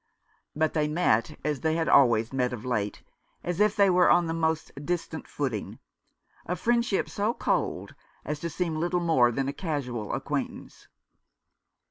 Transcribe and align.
But 0.55 0.73
they 0.73 0.87
met 0.87 1.37
as 1.45 1.59
they 1.59 1.75
had 1.75 1.87
always 1.87 2.33
met 2.33 2.53
of 2.53 2.65
late, 2.65 3.03
as 3.43 3.59
if 3.59 3.75
they 3.75 3.87
were 3.87 4.09
on 4.09 4.25
the 4.25 4.33
most 4.33 4.71
distant 4.83 5.27
footing— 5.27 5.77
a 6.47 6.55
friend 6.55 6.83
ship 6.83 7.07
so 7.07 7.35
cold 7.35 7.93
as 8.25 8.39
to 8.39 8.49
seem 8.49 8.77
little 8.77 8.99
more 8.99 9.31
than 9.31 9.47
a 9.47 9.53
casual 9.53 10.13
acquaintance. 10.15 10.87